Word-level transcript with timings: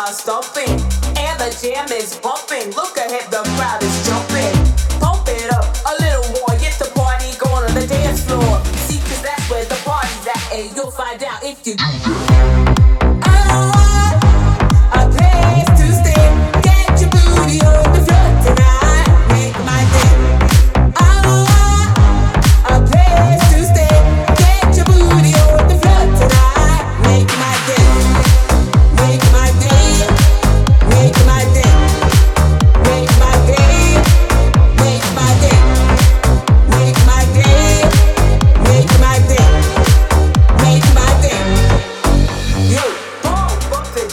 and 0.00 1.38
the 1.38 1.50
jam 1.60 1.86
is 1.92 2.16
bumping. 2.16 2.72
Look 2.72 2.96
ahead, 2.96 3.30
the 3.30 3.42
crowd 3.56 3.82
is 3.82 4.06
jumping. 4.06 4.56
Pump 4.98 5.28
it 5.28 5.52
up 5.52 5.64
a 5.84 6.02
little 6.02 6.40
more, 6.40 6.58
get 6.58 6.78
the 6.78 6.90
party 6.94 7.36
going 7.38 7.68
on 7.68 7.74
the 7.74 7.86
dance 7.86 8.24
floor. 8.24 8.64
See, 8.88 8.98
cause 9.00 9.22
that's 9.22 9.50
where 9.50 9.64
the 9.66 9.76
party's 9.84 10.26
at, 10.26 10.52
and 10.54 10.74
you'll 10.74 10.90
find 10.90 11.22
out 11.22 11.44
if 11.44 11.66
you 11.66 11.74
do. 11.76 12.29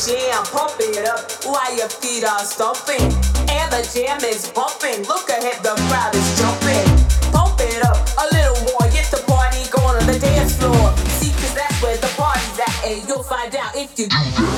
jam, 0.06 0.44
pumping 0.46 0.94
it 0.94 1.08
up 1.08 1.32
while 1.44 1.76
your 1.76 1.90
feet 1.90 2.24
are 2.24 2.44
stomping. 2.46 3.02
And 3.50 3.72
the 3.72 3.82
jam 3.94 4.20
is 4.22 4.50
bumping. 4.50 5.04
Look 5.08 5.30
ahead, 5.30 5.64
the 5.64 5.74
crowd 5.90 6.14
is 6.14 6.28
jumping. 6.38 6.86
Pump 7.32 7.60
it 7.62 7.84
up 7.84 7.98
a 8.22 8.26
little 8.34 8.60
more. 8.70 8.86
Get 8.92 9.10
the 9.10 9.24
party 9.26 9.66
going 9.72 9.98
on 9.98 10.06
the 10.06 10.20
dance 10.20 10.56
floor. 10.58 10.96
See, 11.18 11.32
cause 11.32 11.54
that's 11.56 11.82
where 11.82 11.98
the 11.98 12.12
party's 12.18 12.60
at. 12.60 12.86
And 12.86 13.08
you'll 13.08 13.24
find 13.24 13.56
out 13.56 13.76
if 13.76 13.98
you 13.98 14.08
do 14.08 14.57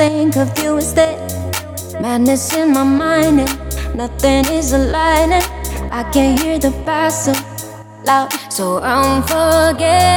think 0.00 0.34
of 0.36 0.48
you 0.62 0.76
instead. 0.76 1.18
Madness 2.00 2.54
in 2.54 2.72
my 2.72 2.82
mind, 2.82 3.40
and 3.40 3.94
nothing 3.94 4.46
is 4.46 4.72
aligning. 4.72 5.44
I 5.92 6.02
can't 6.10 6.40
hear 6.40 6.58
the 6.58 6.70
bass 6.86 7.26
so 7.26 7.34
loud, 8.06 8.32
so 8.48 8.80
I'm 8.80 9.22
forget. 9.24 10.09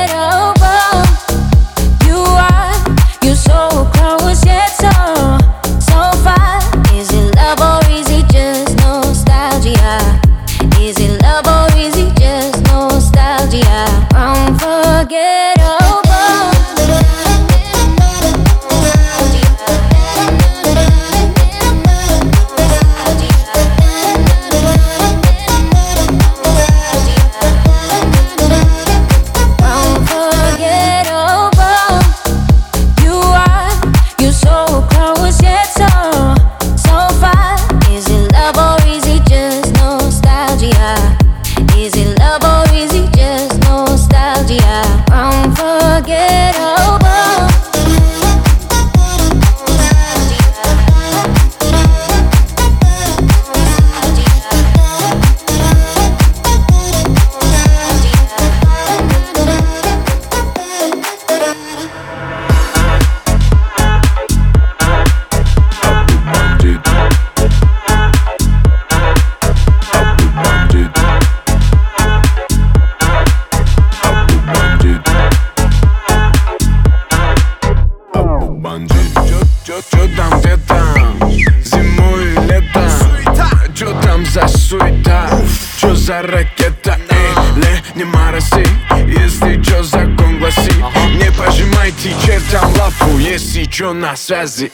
не 87.96 88.04
мороси 88.06 88.66
Если 89.08 89.62
чё, 89.62 89.84
закон 89.84 90.40
гласит. 90.40 90.76
Не 91.16 91.32
пожимайте 91.32 92.14
чертям 92.26 92.72
лапу, 92.74 93.18
если 93.20 93.66
чё 93.66 93.94
на 93.94 94.16
связи. 94.16 94.72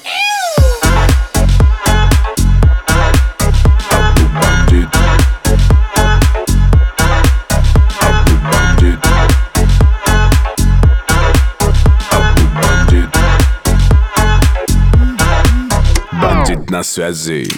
Бандит 16.11 16.69
на 16.69 16.83
связи. 16.83 17.49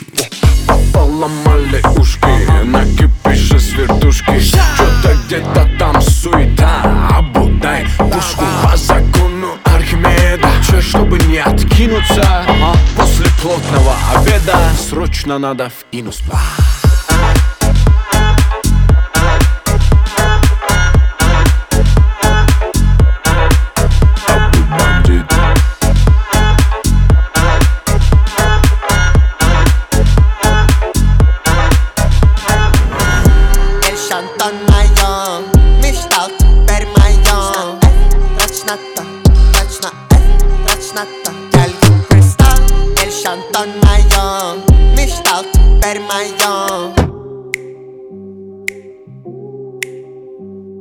Поломали 1.01 1.81
ушки. 1.97 2.63
Накипишь 2.63 3.51
из 3.53 3.73
вертушки 3.73 4.39
Что-то 4.39 5.15
где-то 5.25 5.67
там 5.79 5.99
суета? 5.99 7.09
Обудай 7.17 7.87
пушку 7.97 8.45
по 8.63 8.77
закону 8.77 9.57
Архимеда. 9.63 10.47
Че, 10.69 10.79
чтобы 10.79 11.17
не 11.17 11.39
откинуться? 11.39 12.45
После 12.95 13.25
плотного 13.41 13.95
обеда 14.15 14.55
Срочно 14.77 15.39
надо 15.39 15.71
в 15.71 15.85
Shantón 43.21 43.69
Mayon, 43.85 44.65
Mishtaut 44.97 45.45
Permayon. 45.79 46.89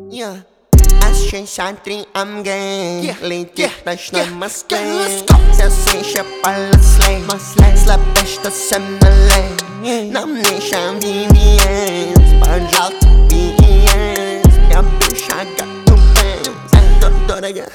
Yeah. 0.09 0.41
Ashen 1.03 1.45
Shantri 1.45 2.07
am 2.15 2.43
gang. 2.43 3.05
Yeah. 3.05 3.17
Lady 3.21 3.69
Bash 3.85 4.13
no 4.15 4.25
Mustang. 4.41 4.89
Session 5.53 6.01
Shepala 6.01 6.81
Slay. 6.81 7.21
Slap 7.77 8.01
Bash 8.15 8.39
the 8.39 8.49
Semalay. 8.49 10.11
Nam 10.11 10.41
Nishan 10.41 10.97
VVS. 10.97 12.41
Banjal 12.41 12.91
BES. 13.29 14.49
Yabushaga 14.73 15.65
Tupans. 15.85 16.49
Doctora. 17.05 17.69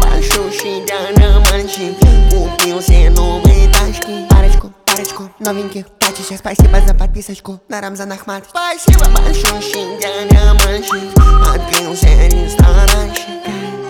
Basho 0.00 0.42
Shidana. 0.48 1.21
диванчик 1.52 1.96
Купился 2.30 3.10
новые 3.10 3.68
тачки. 3.72 4.26
Парочку, 4.28 4.72
парочку 4.86 5.30
новеньких 5.38 5.86
тачечек 5.98 6.38
Спасибо 6.38 6.80
за 6.86 6.94
подписочку 6.94 7.60
на 7.68 7.80
Рамзан 7.80 8.12
Ахмат 8.12 8.44
Спасибо 8.48 9.04
большущий 9.10 10.00
дядя 10.00 10.54
мальчик 10.64 11.10
Открылся 11.54 12.06
ресторанчик 12.06 13.26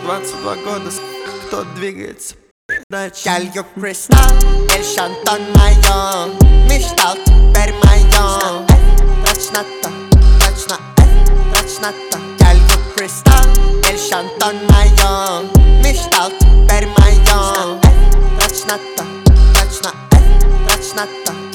22 0.04 0.54
года, 0.56 0.90
кто 1.46 1.64
двигается? 1.76 2.34
Я 3.24 3.38
люблю 3.38 3.64
Кришна, 3.74 4.18
Эль 4.74 4.84
Шантон 4.84 5.40
мое. 5.54 6.34
Мечтал 6.68 7.16
теперь 7.24 7.74
мое 7.84 8.66
Точно 9.24 9.64
то, 9.82 9.90
точно 10.40 10.78
это, 10.96 11.60
точно 11.60 11.92
то. 12.10 12.11
Kristal, 12.96 13.48
el 13.90 13.98
şantonmayon 13.98 15.44
Miştalt, 15.82 16.32
permayon 16.68 17.80
Raçnatta, 18.40 19.04
raçna, 19.54 19.92
raçnatta 20.70 21.51